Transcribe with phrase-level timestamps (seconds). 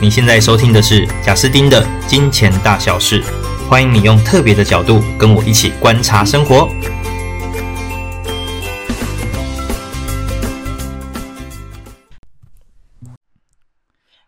[0.00, 3.20] 你现在收听的是贾斯丁的《金钱大小事》，
[3.68, 6.68] 欢迎你用特别的角度跟我一起观察生活。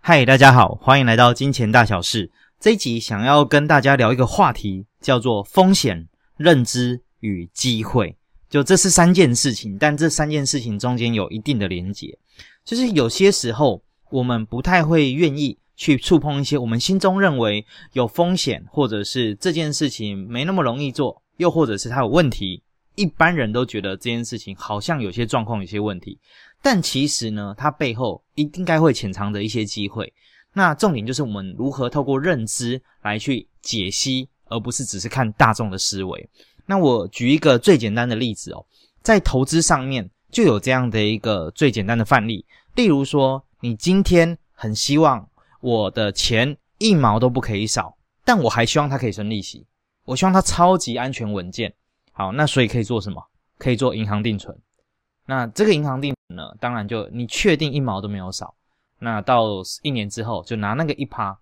[0.00, 2.27] 嗨，大家好，欢迎来到《金钱大小事》
[2.59, 8.16] 这一集，想要跟大家聊一个话题，叫做风险认知与机会。
[8.48, 12.18] 就这是三件事情，但这三件事情中间有一定的连结，
[12.64, 15.60] 就是有些时候我们不太会愿意。
[15.80, 22.62] 去触碰一些我们心中认为有风险，或者是这件事情没那么容易做，又或者是它有问题，
[22.96, 26.18] 一般人都觉得这件事情好像有些状况、有些问题，
[26.61, 30.12] 但其实呢，它背后一定该会潜藏着一些机会。
[30.53, 36.28] 那重点就是我们如何透过认知来去解析，而不是只是看大众的思维。
[36.67, 38.67] 那我举一个最简单的例子哦，
[39.00, 42.44] 在投资上面就有这样的一个最简单的范例，
[42.75, 45.27] 例如说，你今天很希望。
[45.61, 49.66] 我的钱一毛都不可以少，但我还希望它可以生利息。
[50.05, 51.72] 我希望它超级安全稳健。
[52.12, 53.22] 好，那所以可以做什么？
[53.58, 54.56] 可以做银行定存。
[55.27, 58.55] 那这个银行定存呢，当然就你确定一毛都没有少。
[58.98, 59.44] 那到
[59.83, 61.38] 一年之后就拿那个一趴。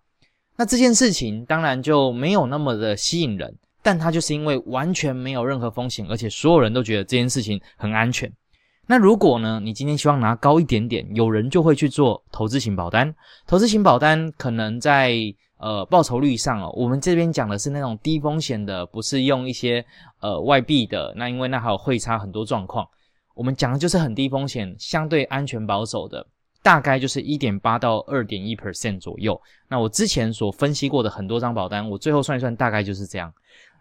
[0.57, 8.31] 那这件事情当然就没有那么的吸引人，但它就是因为完全没有任何风险，而且所有人都觉得这件事情很安全。
[8.91, 13.15] 那如果呢，你今天希望拿高一点点，有人就会去做投资型保单。
[13.47, 15.15] 投资型保单可能在
[15.59, 19.85] 呃报酬率上哦，我们这边讲的是那种低风险的，不是用一些
[20.21, 21.13] 呃外币的。
[21.17, 22.89] 那因为那还有汇差很多状况，
[23.35, 26.27] 我们讲的就是很低风险、相对安全保守的，
[26.63, 29.39] 大概就是一点八到二点一 percent 左右。
[29.69, 33.31] 那我之前所分析过的很多张保单，我最后算一算，大概就是这样。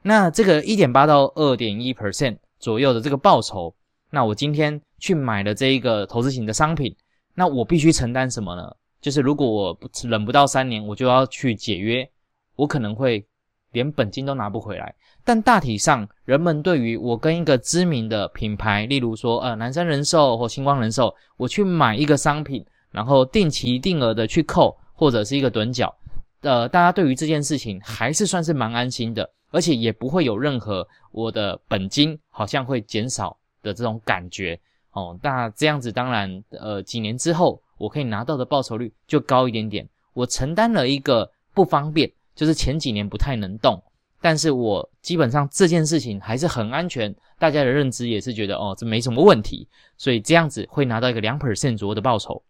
[0.03, 3.73] 那这个一点八到二点一 percent 左右的这个报酬。
[4.09, 6.95] 那我今天去买了这一个投资型的商品，
[7.34, 8.76] 那我必须承担什么呢？
[9.00, 12.10] 就是如果我不忍不到三年，我就要去解约，
[12.55, 13.26] 我可能会
[13.71, 14.94] 连本金都拿不回来。
[15.23, 25.95] 但大体上，人们对于我跟一个知名的品牌，例如说呃南山人寿或星光人寿，我去买一个商品，然后定期定额的去扣，或者是一个趸缴，
[26.42, 33.38] 呃，大家对于这件事情还是算是蛮安心的，而且也不会有任何我的本金好像会减少。
[33.64, 34.58] 的这种感觉
[34.97, 39.87] 哦，那这样子当然，呃，几年之后我可以拿到的报酬率就高一点点。
[40.13, 43.80] 我承担了一个不方便，就是前几年不太能动，
[44.19, 52.43] 但是我基本上这件事情还是很安全，大家的认知也是觉得哦，这没什么问题，所以这样子会拿到一个两 percent 左右的报酬。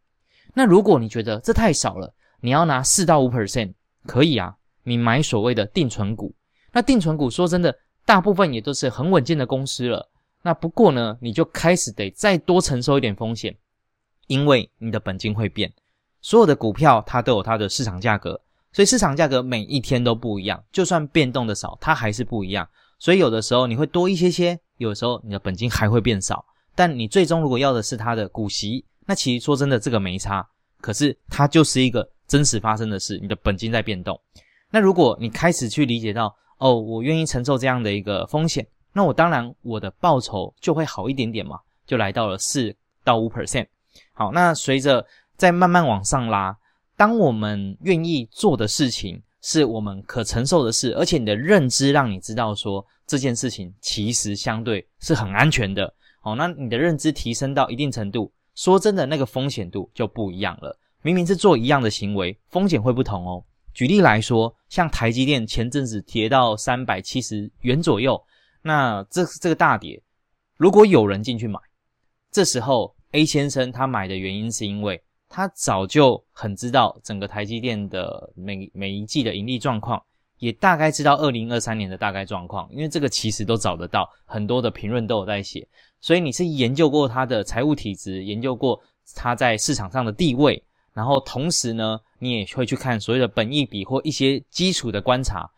[0.53, 3.73] 那如果你觉得这太少了，你要拿四到五 percent
[4.05, 6.33] 可以啊，你买所谓的定存股。
[6.71, 7.75] 那定存股说真的，
[8.05, 10.09] 大部分也都是很稳健的公司了。
[10.43, 13.55] 那不过呢，你就开始得再多承受一点风险，
[14.27, 15.71] 因为你的本金会变。
[16.21, 18.39] 所有的股票它都有它的市场价格，
[18.71, 22.67] 所以市场价格每一天都不一样，就算变动的少，它还是不一样。
[22.99, 26.43] 所以有的时候你会多一些些，有的时候你的本金还会变少。
[26.75, 30.47] 但你最终如果要的是它的股息，那其实说真的这个没差。
[30.79, 34.19] 可是它就是一个真实发生的事，你的本金在变动。
[34.69, 38.67] 那如果你开始去理解到，哦，我愿意承受这样的一个风险。
[38.97, 43.67] 那我当然，我的报酬就会好一点点嘛，就来到了四到五 percent。
[44.11, 46.57] 好，那随着再慢慢往上拉，
[46.95, 55.93] 当我们愿意做的事情是我们可承受的事，而且你的认知让你知道说这件事情其实相对是很安全的。
[56.19, 60.75] 好，那你的认知提升到一定程度，说真的，那个风险度就不一样了。
[61.03, 63.43] 明明是做一样的行为，风险会不同哦。
[63.75, 68.19] 举例来说，像台积电前阵子跌到三百七十元左右。
[68.61, 70.01] 那这这个大跌，
[70.57, 71.59] 如果有人进去买，
[72.31, 80.01] 这时候 A 先生他买的原因是因为他早就很知道整个台积电的每每一季的盈利状况，
[80.39, 85.67] 也大概知道二零二三年的大概状况，因为这个其实都找得到，很多的评论都有在写，
[86.01, 88.81] 所以你是研究过他的财务体质，研究过
[89.15, 90.61] 他在市场上的地位，
[90.93, 95.49] 然后同时呢，你也会去看所谓的本益比或一些基础的观察。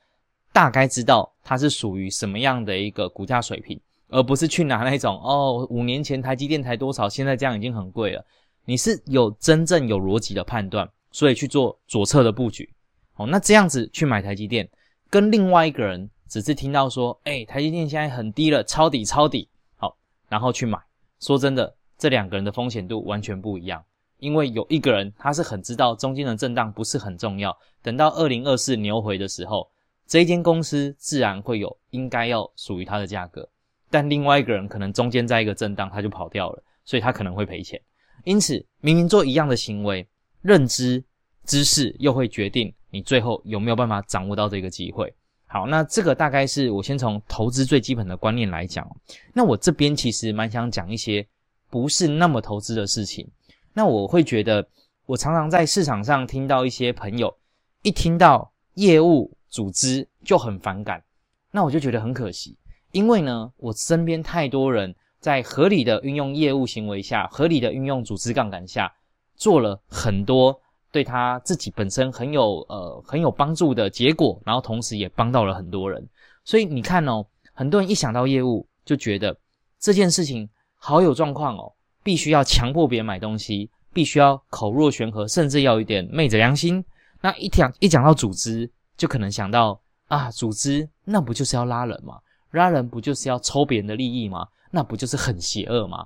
[0.52, 8.24] 大概知道它是属于什么样的一个股价水平，而不是去拿那种 哦，五年前台积电才多少，现在这样已经很贵了。
[8.66, 12.72] 你是有真正有逻辑的判断，所以去做左侧的布局。
[13.16, 14.70] 哦，那这样子去买台积电，
[15.10, 19.98] 跟另外一个人只是听到说，哎，台积电现在很低了，抄底抄底，好，
[20.28, 20.78] 然后去买。
[21.20, 23.84] 说真的，这两个人的风险度完全不一样，
[24.20, 29.68] 因为有一个人他是很知道中间的震荡不是很重要，等到二零二四牛回的时候。
[30.10, 33.48] 这一间公司自然会有应该要属于它的价格，
[33.92, 37.80] 但另外一个人可能中间在一个震荡，他就跑掉了，所以他可能会赔钱。
[38.24, 40.08] 因此，明明做一样的行为，
[40.42, 41.04] 认知
[41.46, 45.14] 知识又会决定你最后有没有办法掌握到这个机会。
[45.46, 48.90] 好，那这个大概是我先从投资最基本的观念来讲。
[49.32, 51.24] 那我这边其实蛮想讲一些
[51.70, 53.30] 不是那么投资的事情。
[53.74, 54.68] 那我会觉得，
[55.06, 57.38] 我常常在市场上听到一些朋友
[57.84, 61.04] 一听到业务组织就很反感，
[61.52, 62.56] 那我就觉得很可惜，
[62.92, 68.92] 因为呢，我身边太多人在合理的运用业务行为下，合理的运用组织杠杆下，
[69.36, 70.60] 做了很多
[70.92, 76.08] 对他自己本身很有呃很有帮助的结果，然后同时也帮到了很多人。
[76.44, 79.36] 所以你看哦，很多人一想到业务就觉得
[79.80, 81.72] 这件事情好有状况哦，
[82.04, 86.84] 必须要强迫别人买东西，必须要口若悬河，甚至要有一点昧着良心。
[87.22, 89.80] 那一讲一讲到组织，就可能想到
[90.10, 92.20] 啊，组织那不就是要拉人吗？
[92.52, 94.46] 拉人不就是要抽别人的利益吗？
[94.72, 96.06] 那不就是很邪恶吗？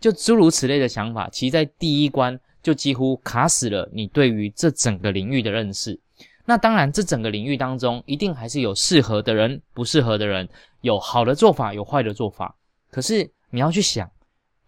[0.00, 5.98] 就诸如此类的想法，其实在第一关就几乎卡死了你对于这整个领域的认识。
[6.44, 10.48] 那当然，这整个领域当中，一定还是有适合的人，不适合的人，
[10.80, 12.56] 有好的做法，有坏的做法。
[12.90, 14.10] 可是你要去想，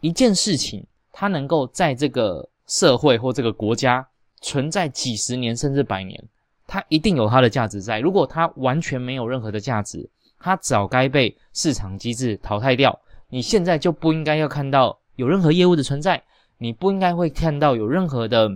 [0.00, 4.06] 一件事情，它能够在这个社会或这个国家，
[4.40, 6.22] 存在几十年甚至百年，
[6.66, 8.00] 它一定有它的价值在。
[8.00, 10.08] 如果它完全没有任何的价值，
[10.38, 12.98] 它早该被市场机制淘汰掉。
[13.28, 16.22] 你现在就不应该要看到有任何业务的存在，
[16.58, 18.50] 你不应该会看到有任何的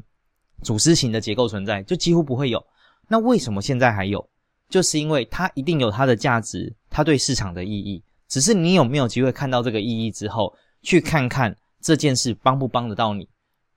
[0.63, 2.65] 组织型的结构存在，就几乎不会有。
[3.09, 4.29] 那为什么现在还有？
[4.69, 8.03] 就是因为它一定有它的价值，它对市场的意义。
[8.29, 13.27] 只是你有没有机会看到这个意义之后，去看看这件事帮不帮得到你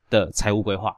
[0.10, 0.96] 的财务规划。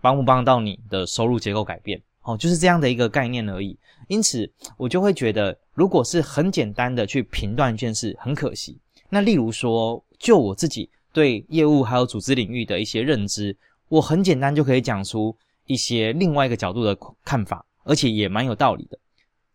[0.00, 2.00] 帮不帮到你的收入结构改变？
[2.22, 3.78] 哦，就是这样的一个概念而已。
[4.08, 8.78] 因此，我就会觉得，如果是很简单的去评断一件事，很可惜。
[9.10, 13.56] 那例如说，就我自己对业务还有组织领域的一些认知，
[13.88, 15.36] 我很简单就可以讲出
[15.66, 18.98] 一些另外一个角度的看法，而且也蛮有道理的。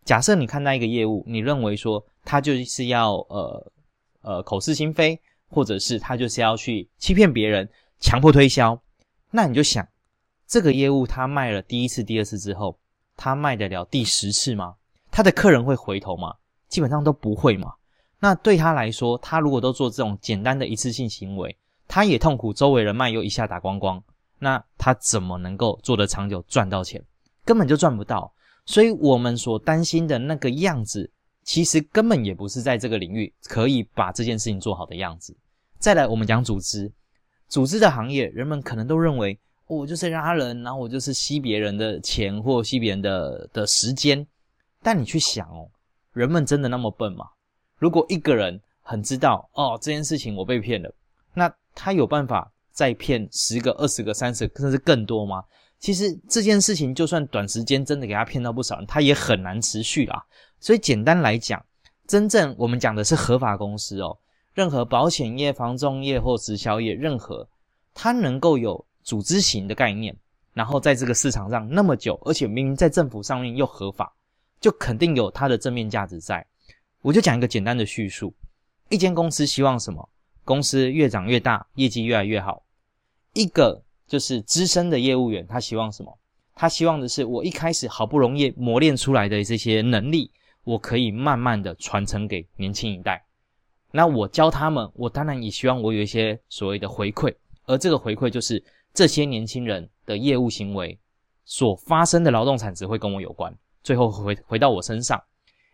[0.04, 3.72] 假设你看待一个业务，你认为说他就是要呃
[4.22, 5.18] 呃口是心非，
[5.48, 7.68] 或者是他就是要去欺骗别人，
[8.00, 8.80] 强迫推销，
[9.30, 9.86] 那你就想。
[10.54, 12.78] 这个业务他卖了第一次、第二次之后，
[13.16, 14.76] 他卖得了第十次吗？
[15.10, 16.32] 他的客人会回头吗？
[16.68, 17.74] 基本上都不会嘛。
[18.20, 21.58] 那对他来说，他如果都做这种简单的一次性行为，
[21.88, 24.00] 他也痛苦，周围人脉又一下打光光，
[24.38, 27.04] 那他怎么能够做得长久、赚到钱？
[27.44, 28.32] 根本就赚不到。
[28.64, 31.10] 所以我们所担心的那个样子，
[31.42, 35.36] 其实根本也不是在这个领域可以把这件事情做好的样子。
[35.80, 36.92] 再来，我们讲组织，
[37.48, 39.36] 组织的行业，人们可能都认为。
[39.66, 44.26] 我就是拉人，然后我就是吸别人的钱或吸别人的的时间。
[44.82, 45.66] 但你去想哦，
[46.12, 47.24] 人们真的那么笨吗？
[47.78, 50.94] 如果一个人很知道哦，这件事情我被骗了，
[51.32, 55.42] 那他有办法再骗十个、二十个、三十，甚至更多吗？
[55.78, 60.22] 其实这件事情就算短时间真的给他骗到不少人，他也很难持续啊。
[60.60, 61.64] 所以简单来讲，
[62.06, 64.18] 真正我们讲的是合法公司哦，
[64.52, 67.48] 任何保险业、房仲业或直销业，任何
[67.94, 68.84] 它能够有。
[69.04, 70.16] 组织型的概念，
[70.54, 74.12] 然后在这个市场上那么久，而且明明在政府上面又合法，
[74.58, 76.44] 就肯定有它的正面价值在。
[77.02, 78.34] 我就讲一个简单的叙述：
[78.88, 80.08] 一间公司希望什么？
[80.42, 82.64] 公司越长越大，业绩越来越好。
[83.34, 86.18] 一个就是资深的业务员，他希望什么？
[86.54, 90.30] 他希望的是我一开始好不容易磨练出来的这些能力，
[90.64, 93.22] 我可以慢慢的传承给年轻一代。
[93.90, 97.34] 那我教他们，我当然也希望我有一些所谓的回馈，
[97.66, 98.64] 而这个回馈就是。
[98.94, 100.96] 这些年轻人的业务行为
[101.44, 105.20] 所发生的劳动产值会跟我有关，最后回回到我身上。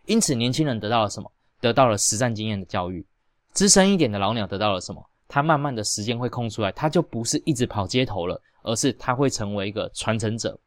[0.07, 1.31] 因此，年轻人得到了什么？
[1.61, 3.05] 得到了实战经验的教育。
[3.53, 5.07] 资深一点的老鸟得到了什么？
[5.27, 10.59] 他慢慢的时间会空出来，他就不是一直跑街头了，而是他会成为一个传承者。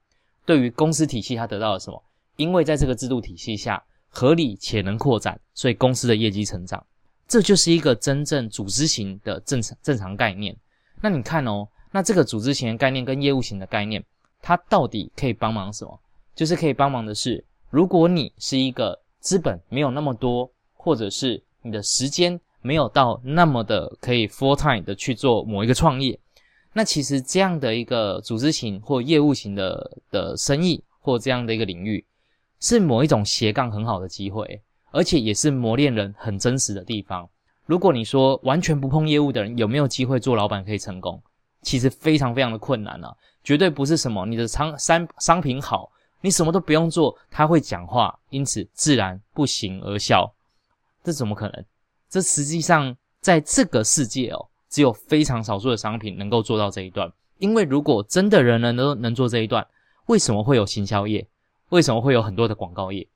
[0.46, 2.00] 对于公司体系，他得到了什么？
[2.36, 6.86] 因为在这个制度体系下，合理且能扩展，所以公司的业绩成长。
[7.26, 10.56] 这就是一个真正组织型的正常正常概念。
[11.02, 11.66] 那你看哦。
[11.94, 14.04] 那这个组织型的概念跟业务型的概念，
[14.42, 15.96] 它到底可以帮忙什么？
[16.34, 26.18] 就是可以帮忙的是，如果你是一个资本没有那么多，或者是你的时间没有到那么的可以 full time 的去做某一个创业，
[26.72, 32.04] 那其实这样的一个组织型或业务型的的生意或这样的一个领域，
[32.58, 34.60] 是某一种斜杠很好的机会，
[34.90, 37.30] 而且也是磨练人很真实的地方。
[37.66, 41.22] 如果你说完全不碰业务的人有没有机会做老板可以成功？
[41.64, 45.90] 其实非常非常的困难啊，绝对不是什么你的商商商品好，
[46.20, 50.32] 你什么都不用做，他会讲话，因此自然不行而效，
[51.02, 51.64] 这怎么可能？
[52.08, 57.10] 这实际上在这个世界哦，只有非常少数的商品能够做到这一段。
[57.38, 59.66] 因为如果真的人人都能做这一段，
[60.06, 61.26] 为什么会有行销业？
[61.70, 63.06] 为什么会有很多的广告业？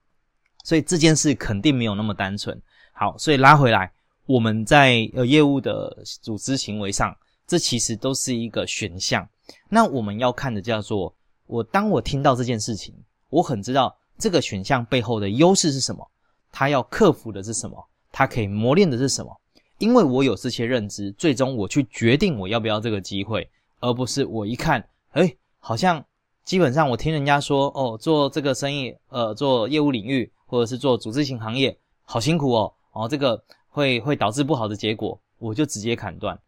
[0.64, 2.60] 所以这件事肯定没有那么单纯。
[2.92, 3.92] 好，所以拉回来，
[4.26, 7.16] 我们在呃业务的组织行为上，
[7.48, 9.28] 这其实都是一个选项。
[9.68, 11.12] 那我们要看的叫做，
[11.46, 12.94] 我当我听到这件事情，
[13.30, 16.08] 我很知道这个选项背后的优势是什么，
[16.52, 19.34] 它要克服的是什么，它可以磨练的是什么。
[19.78, 23.48] 因为我有这些认知，最终我去决定我要不要这个机会，
[23.80, 26.04] 而不是我一看，诶，好像
[26.44, 36.38] 基本上我听人家说，哦，做这个生意，呃，做业务领域或者是做组织型行业，好辛苦哦，哦，这个会会导致不好的结果，我就直接砍断。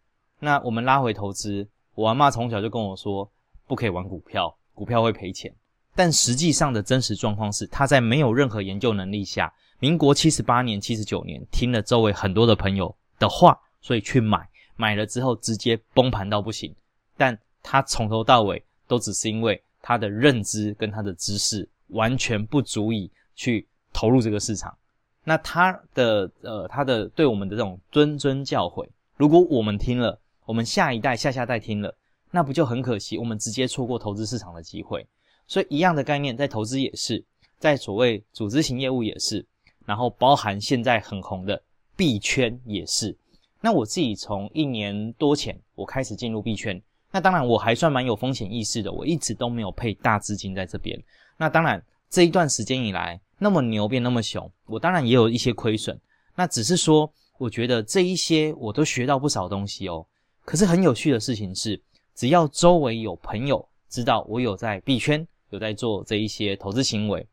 [0.40, 3.30] 那我们拉回投资，我阿嬷从小就跟我说，
[3.66, 5.54] 不可以玩股票，股票会赔钱。
[5.94, 16.74] 但实际上的真实状况是，他在没有任何研究能力下，民国七十八年、七十九年，听了周围很多的朋友的话，所以去买，买了之后直接崩盘到不行。
[17.18, 24.74] 但他从头到尾都只是因为他的认知跟他的知识完全不足以去投入这个市场。
[25.22, 30.18] 那他的呃，他的对我们的这种谆谆教诲，如果我们听了，
[30.50, 31.96] 我们下一代、下下代听了，
[32.32, 33.16] 那不就很可惜？
[33.16, 35.06] 我们直接错过投资市场的机会。
[35.46, 37.24] 所以一样的概念，在投资也是，
[37.60, 39.46] 在所谓组织型业务也是，
[39.86, 41.62] 然后包含现在很红的。
[41.94, 43.16] 币圈也是，
[43.60, 51.00] 那我自己从一年多前我开始进入币圈，那当然我还算蛮有风险意识的，我一直都没有配大资金在这边。
[51.36, 55.96] 那当然这一段时间以来，那么牛变那么熊，我当然也有一些亏损。
[56.34, 60.04] 那只是说，我觉得这一些我都学到不少东西哦。
[60.44, 61.80] 可是很有趣的事情是，
[62.14, 67.26] 只要周围有朋友知道我有在币圈，有在做这一些投资行为，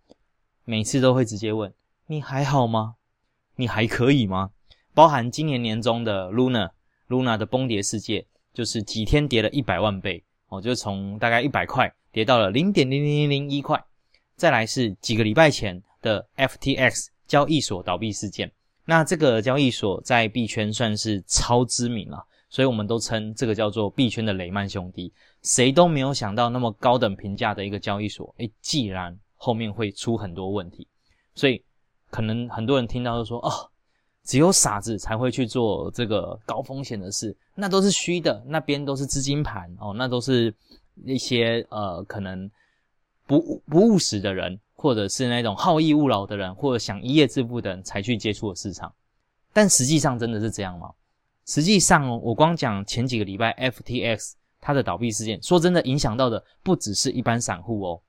[0.66, 1.74] 每次都会直接问：
[2.06, 2.96] 你还好吗？
[3.56, 4.52] 你还可以吗？
[4.94, 13.84] 包含今年年中的 Luna，Luna 的崩跌事件，就是几天跌了一百万倍哦，就从大概一百块跌到了零点零零零零一块。
[14.36, 18.52] 再来是几个礼拜前的 FTX 交易所倒闭事件，
[18.86, 25.12] 那这个交易所在币圈算是超知名了，所以我们都称这个叫做币圈的雷曼兄弟。
[25.44, 30.88] 谁都没有想到那么高等评价的一个交易所，诶，既然后面会出很多问题，
[31.36, 31.64] 所以
[32.10, 33.52] 可能很多人听到就说哦。
[34.24, 40.54] 只有傻子才会去做这个高风险的事，那都是虚的，那边都是资金盘哦，那都是
[41.06, 42.52] 一些呃可能
[43.26, 48.94] 不不务实的人，或者是那种好逸恶劳的人，或者想一夜致富的人才去接触的市场。
[49.54, 50.92] 但实际上真的是这样吗？
[51.48, 58.02] 实际上哦，我光讲前几个礼拜 FTX 它的倒闭事件，说真的，影响到的不只是一般散户哦，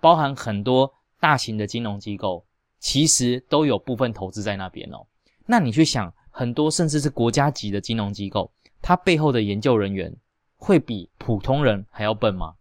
[0.00, 2.44] 包含很多大型的金融机构，
[2.80, 5.06] 其实都有部分投资在那边哦。
[5.46, 10.12] 那你去想，很多甚至是国家级的金融机构，它背后的研究人员
[10.56, 12.54] 会比普通人还要笨吗？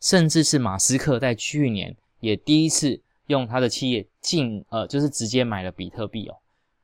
[0.00, 6.36] 甚至是马斯克在去年也第一次用他的企业进，呃，就是直接买了比特币哦。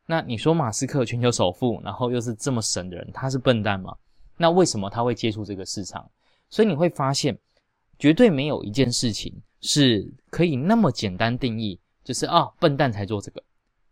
[0.06, 3.94] 那你说马斯克全球首富，然后又是这么神的人，他是笨蛋吗？
[4.36, 6.08] 那为什么他会接触这个市场？
[6.48, 7.36] 所以你会发现，
[7.98, 13.42] 绝对没有一件事情是可以那么简单定义，就是啊，笨蛋才做这个，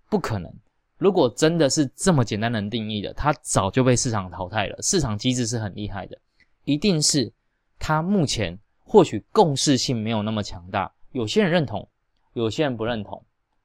[0.09, 0.53] 不可能。
[0.99, 4.81] 如果真的是这么简单能定义的，它早就被市场淘汰了。
[4.81, 6.17] 市场机制是很厉害的，
[6.65, 7.31] 一定是
[7.79, 11.87] 它目前或许共识性没有那么强大，有些人认同，
[12.35, 13.21] 有些人不认同，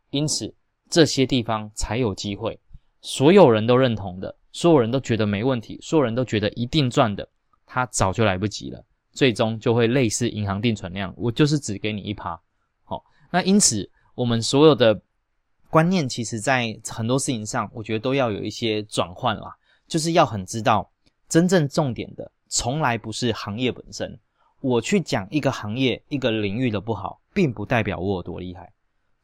[0.09, 0.51] 因此
[0.89, 2.59] 这些地方才有机会。
[3.01, 7.27] 所有人都认同的，所有人都觉得没问题，所有人都觉得一定赚的，
[7.65, 12.39] 它早就来不及了，最终就会类似银行定存那样，我就是只给你一趴。
[12.83, 15.01] 好，那因此我们所有的。
[15.71, 19.55] 观念其实，在很多事情上，我觉得都要有一些转换啦。
[19.87, 20.91] 就是要很知道，
[21.27, 24.19] 真正重点的，从来不是行业本身。
[24.61, 28.73] 我去讲一个行业、一个领域的不好，并不代表我有多厉害。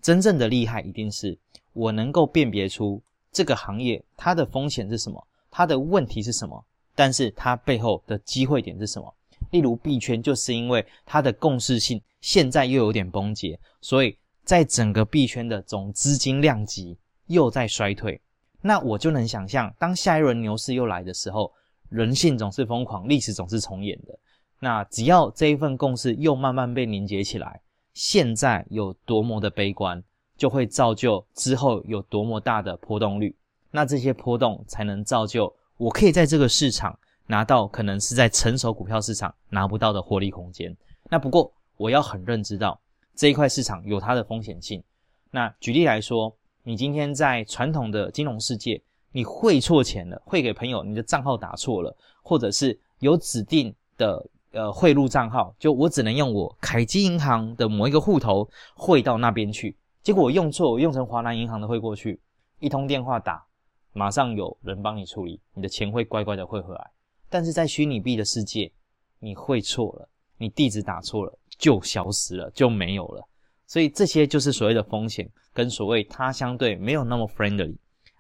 [0.06, 1.36] 真正的厉害，一定是
[1.74, 9.12] 我能够辨别出这个行业它的风险是什么，它的问题是什么，但是它背后的机会点是什么。
[9.50, 14.16] 例如币圈，就是因为它的共识性现在又有点崩解，所以。
[14.44, 16.96] 在整个币圈的总资金量级
[17.26, 18.22] 又在衰退，
[18.62, 21.52] 那我就能想象，当下一轮牛市又来的时候，
[21.90, 24.16] 人性总是疯狂，历史总是重演的。
[24.60, 27.60] 那只要这一份共识又慢慢被凝结起来，
[27.96, 30.04] 现在有多么的悲观，
[30.38, 33.36] 就会造就之后有多么大的波动率。
[33.72, 40.78] 那这些波动才能造就我可以在这个市场拿到可能是在成熟股票市场拿不到的获利空间。
[41.10, 42.80] 那不过我要很认知到。
[43.16, 44.84] 这一块市场有它的风险性。
[45.32, 48.82] 那举例来说，你今天在传统的金融世界，
[49.14, 54.22] 你汇错钱了，汇给朋友，你的账号打错了，或者是有指定的
[54.56, 59.78] 呃汇入账号，就我只能用我凯基银行的某一个户头汇到那边去。
[60.02, 62.20] 结果我用错，我用成华南银行的汇过去，
[62.60, 63.46] 一通电话打，
[63.92, 66.92] 马上有人帮你处理，你的钱会乖乖的汇回来。
[67.30, 68.72] 但是在虚拟币的世界，
[69.20, 70.08] 你汇错了，
[70.38, 73.28] 你地址打错了，就消失了，就没有了。
[73.68, 77.76] 所以这些就是所谓的风险，跟所谓它相对没有那么 friendly，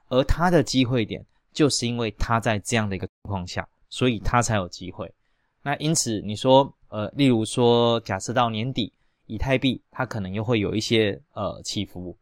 [0.09, 5.09] 而它的机会点，就是因为它在这样的一个情况下，所以它才有机会。
[5.65, 8.93] 那因此你说，呃，例如说，假设到年底，
[9.25, 12.15] 以太币它可能又会有一些呃起伏，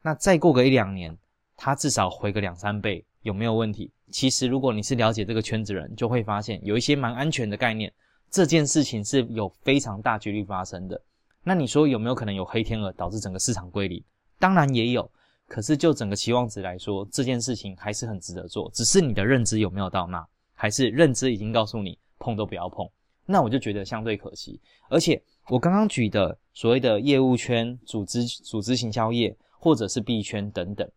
[0.00, 1.14] 那再过个一两年，
[1.58, 3.92] 它至少回个两三倍，有没有问题？
[4.10, 7.92] 其实如果你是了解这个圈子人，就会发现有一些蛮安全的概念，
[8.30, 10.98] 这件事情是有非常大几率发生的。
[11.44, 14.02] 那你说有没有可能有黑天鹅导致整个市场归零？
[14.38, 15.12] 当然也有，
[15.46, 22.88] 可是就整个期望值来说，这件事情还是很值得做，只是你的认知有没有到那，还是认知已经告诉你碰都不要碰？
[23.26, 24.60] 那我就觉得相对可惜。
[24.88, 30.88] 而且我刚刚举的所谓的业务圈、组织、组织行销业，或者是币圈等等，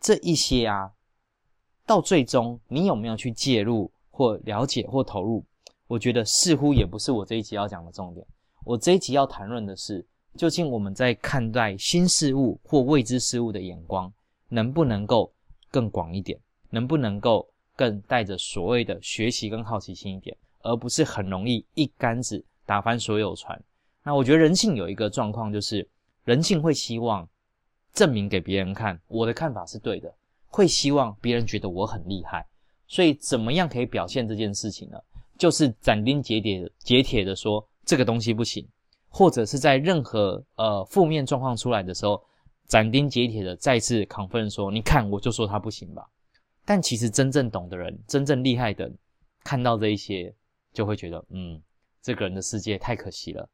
[0.00, 0.92] 这一些啊，
[1.84, 5.44] 到最终你有没有去介入或了解或投入？
[5.88, 8.24] 我觉得似乎也不是我这一集要讲的重点。
[8.64, 14.12] 我这一集要谈论的是，究竟我们在看待新事物或未知事物的眼光，
[14.48, 15.32] 能不能够
[15.70, 16.38] 更广一点？
[16.72, 23.60] 能不能够更带着所谓的学习跟好奇心一点，而不是很容易一竿子打翻所有船？
[24.02, 25.88] 那我觉得人性有一个状况，就是
[26.24, 27.28] 人性会希望
[27.92, 30.14] 证明给别人看，我的看法是对的，
[30.48, 32.46] 会希望别人觉得我很厉害。
[32.86, 34.98] 所以怎么样可以表现这件事情呢？
[35.38, 37.66] 就是斩钉截铁的、截铁的说。
[37.82, 38.64] 这个东西不行，
[39.08, 42.22] 或者是在任何呃负面状况出来的时候，
[42.68, 46.06] 斩钉截铁的再次 confirm 说：“你看，我就说他不行吧。”
[46.64, 48.88] 但其实真正懂的人，真正厉害的，
[49.42, 50.32] 看到这一些，
[50.72, 51.60] 就会觉得，嗯，
[52.02, 53.48] 这个人的世界太可惜了，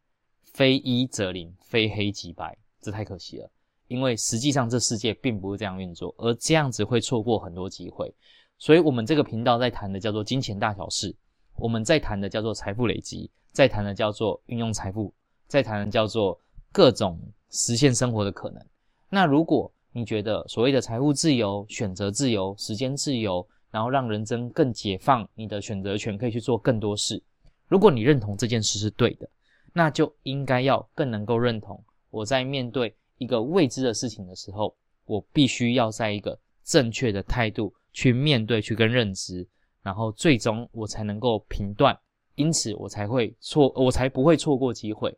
[0.53, 3.51] 非一则零，非黑即白，这太可惜了。
[3.89, 8.13] 因为实际上这世界并不是这样运作，而这样子会错过很多机会。
[8.59, 11.15] 所以我们这个频道在谈的叫做金钱大小事，
[11.57, 13.31] 我们在谈的叫做财富累积。
[13.53, 15.11] 在谈的叫做运用财富，
[15.47, 16.39] 在谈的叫做
[16.73, 18.63] 各种实现生活的可能。
[19.09, 27.23] 那如果你觉得所谓的财务自由、选择自由、时间自由，然后让人生更解放，你的选择权可以去做更多事。
[27.69, 29.29] 如果你认同这件事是对的，
[29.73, 34.75] 那就应该要更能够认同，我在面对一个未知的事情的时候，
[35.05, 39.47] 我必须要在一个正确的态度去面对，去跟认知，
[39.83, 41.99] 然后最终我才能够评断。
[42.37, 45.17] 因此，我才会错，我才不会错过机会。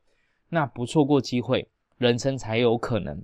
[0.49, 3.23] 那不错过机会，人生才有可能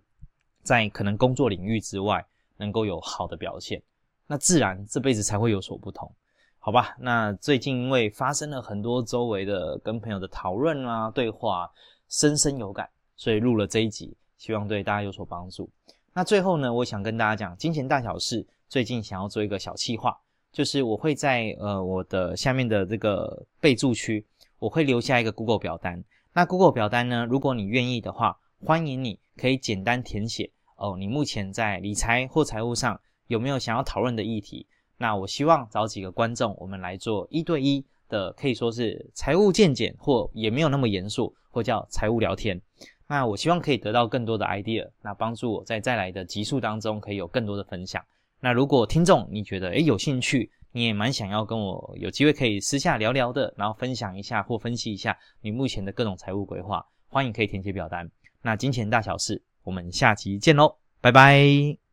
[0.63, 2.25] 在可能工作领域之外
[2.57, 3.81] 能够有好的表现。
[4.27, 6.11] 那自然这辈子才会有所不同，
[6.59, 6.97] 好吧？
[6.99, 11.71] 那最近因为发生了很多周围的跟朋友的讨论啊、对话，
[12.09, 15.71] 深深有感，所以录了这一集，希望对大家有所帮助。
[16.13, 20.17] 那最后呢，我想跟大家讲，金钱大小事，最近想要做一个小计划。
[20.53, 24.25] 就是我会在呃我的下面的这个备注区，
[24.61, 26.03] 我会留下一个 Google 表单。
[26.33, 34.67] 那 Google 表单呢，如果你愿意的话，欢迎你可以简单填写哦，你目前在理财或财务上有没有想要讨论的议题？
[34.97, 42.61] 那我希望找几个观众，我们来做一对一的，可以说是财务见解，或也没有那么严肃，或叫财务聊天。
[43.07, 48.03] 那我希望可以得到更多的 idea，那帮助我在再来的集数当中可以有更多的分享。
[48.41, 58.11] 那如果听众你觉得诶有兴趣，你也蛮想要跟我有机会可以私下聊聊的，然后分享一下或分析一下你目前的各种财务规划，欢迎可以填写表单。
[58.43, 61.84] 那金钱大小事，我们下期见喽，拜拜。